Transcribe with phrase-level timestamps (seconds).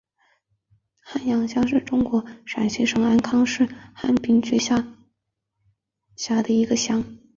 [1.13, 4.83] 早阳乡是中国陕西省安康市汉滨区下
[6.15, 7.05] 辖的一个乡。